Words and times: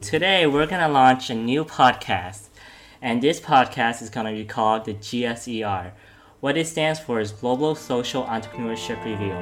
Today, 0.00 0.46
we're 0.46 0.66
going 0.66 0.80
to 0.80 0.88
launch 0.88 1.28
a 1.28 1.34
new 1.34 1.62
podcast, 1.62 2.48
and 3.02 3.22
this 3.22 3.38
podcast 3.38 4.00
is 4.00 4.08
going 4.08 4.24
to 4.24 4.32
be 4.32 4.46
called 4.46 4.86
the 4.86 4.94
GSER. 4.94 5.92
What 6.40 6.56
it 6.56 6.66
stands 6.68 6.98
for 6.98 7.20
is 7.20 7.32
Global 7.32 7.74
Social 7.74 8.24
Entrepreneurship 8.24 9.04
Review. 9.04 9.34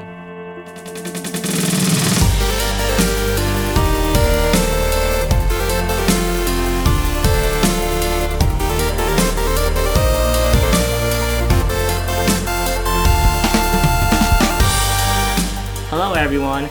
Hello, 15.88 16.15
everyone. 16.15 16.69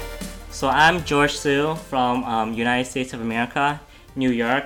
So 0.57 0.69
I'm 0.69 1.03
George 1.03 1.37
Su 1.37 1.75
from 1.75 2.23
um, 2.23 2.51
United 2.55 2.89
States 2.89 3.13
of 3.13 3.21
America, 3.21 3.79
New 4.15 4.31
York, 4.31 4.65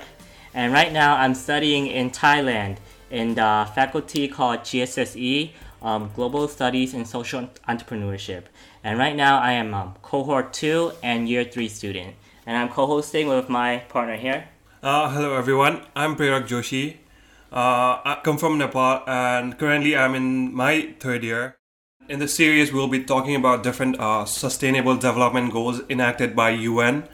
and 0.54 0.72
right 0.72 0.90
now 0.90 1.18
I'm 1.18 1.36
studying 1.36 1.88
in 1.88 2.12
Thailand 2.12 2.78
in 3.10 3.36
the 3.36 3.68
faculty 3.76 4.30
called 4.30 4.62
GSSE, 4.62 5.52
um, 5.82 6.10
Global 6.16 6.48
Studies 6.48 6.94
in 6.94 7.04
Social 7.04 7.50
Entrepreneurship. 7.68 8.44
And 8.86 8.98
right 8.98 9.18
now 9.18 9.42
I 9.42 9.52
am 9.52 9.74
um, 9.74 9.96
cohort 10.02 10.54
two 10.54 10.94
and 11.04 11.28
year 11.28 11.44
three 11.44 11.68
student, 11.68 12.16
and 12.46 12.56
I'm 12.56 12.70
co-hosting 12.70 13.28
with 13.28 13.50
my 13.50 13.80
partner 13.90 14.16
here. 14.16 14.48
Uh, 14.82 15.10
hello 15.10 15.36
everyone, 15.36 15.82
I'm 15.94 16.16
Prerak 16.16 16.48
Joshi. 16.48 17.00
Uh, 17.52 18.00
I 18.06 18.22
come 18.24 18.38
from 18.38 18.58
Nepal 18.58 19.04
and 19.08 19.60
currently 19.60 19.98
I'm 19.98 20.16
in 20.16 20.56
my 20.56 20.96
third 21.02 21.26
year. 21.26 21.58
In 22.12 22.20
the 22.20 22.28
series, 22.28 22.74
we'll 22.74 22.90
be 22.90 23.02
talking 23.06 23.38
about 23.38 23.64
different 23.64 23.98
uh, 23.98 24.26
sustainable 24.26 24.98
development 24.98 25.54
goals 25.54 25.80
enacted 25.90 26.36
by 26.36 26.50
UN, 26.50 27.08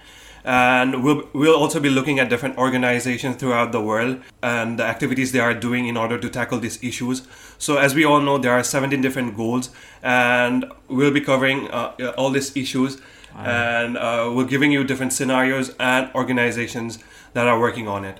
and 0.43 1.03
we'll 1.03 1.29
we'll 1.33 1.55
also 1.55 1.79
be 1.79 1.91
looking 1.91 2.17
at 2.17 2.31
different 2.31 2.57
organizations 2.57 3.35
throughout 3.35 3.71
the 3.71 3.79
world 3.79 4.23
and 4.41 4.79
the 4.79 4.83
activities 4.83 5.33
they 5.33 5.39
are 5.39 5.53
doing 5.53 5.85
in 5.85 5.97
order 5.97 6.17
to 6.17 6.31
tackle 6.31 6.57
these 6.57 6.83
issues. 6.83 7.21
So, 7.59 7.77
as 7.77 7.93
we 7.93 8.05
all 8.05 8.21
know, 8.21 8.39
there 8.39 8.53
are 8.53 8.63
17 8.63 8.99
different 8.99 9.37
goals, 9.37 9.69
and 10.01 10.65
we'll 10.87 11.13
be 11.13 11.21
covering 11.21 11.69
uh, 11.69 12.15
all 12.17 12.31
these 12.31 12.57
issues, 12.57 12.99
and 13.35 13.97
uh, 13.97 14.31
we're 14.33 14.49
giving 14.55 14.71
you 14.71 14.83
different 14.83 15.13
scenarios 15.13 15.75
and 15.79 16.09
organizations 16.15 16.97
that 17.33 17.45
are 17.45 17.59
working 17.59 17.87
on 17.87 18.03
it. 18.03 18.19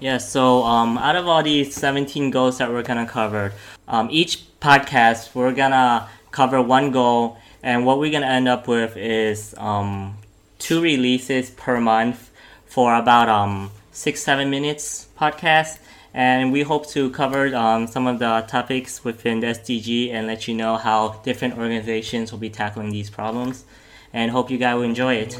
Yeah, 0.00 0.18
so 0.18 0.64
um, 0.64 0.98
out 0.98 1.16
of 1.16 1.26
all 1.26 1.42
these 1.42 1.74
17 1.74 2.30
goals 2.30 2.58
that 2.58 2.70
we're 2.70 2.82
gonna 2.82 3.06
cover, 3.06 3.52
um, 3.88 4.08
each 4.10 4.42
podcast 4.60 5.34
we're 5.34 5.54
gonna 5.54 6.08
cover 6.30 6.60
one 6.60 6.90
goal, 6.90 7.38
and 7.62 7.86
what 7.86 7.98
we're 7.98 8.12
gonna 8.12 8.26
end 8.26 8.48
up 8.48 8.66
with 8.68 8.96
is 8.96 9.54
um, 9.56 10.16
two 10.58 10.80
releases 10.82 11.50
per 11.50 11.80
month 11.80 12.30
for 12.66 12.94
about 12.94 13.28
um, 13.28 13.70
six, 13.92 14.22
seven 14.22 14.50
minutes 14.50 15.08
podcast. 15.18 15.78
And 16.12 16.52
we 16.52 16.62
hope 16.62 16.88
to 16.90 17.10
cover 17.10 17.54
um, 17.56 17.86
some 17.88 18.06
of 18.06 18.20
the 18.20 18.44
topics 18.46 19.04
within 19.04 19.40
the 19.40 19.48
SDG 19.48 20.12
and 20.12 20.28
let 20.28 20.46
you 20.46 20.54
know 20.54 20.76
how 20.76 21.20
different 21.24 21.58
organizations 21.58 22.30
will 22.30 22.38
be 22.38 22.50
tackling 22.50 22.90
these 22.90 23.10
problems. 23.10 23.64
And 24.12 24.30
hope 24.30 24.48
you 24.48 24.58
guys 24.58 24.76
will 24.76 24.82
enjoy 24.82 25.14
it. 25.14 25.36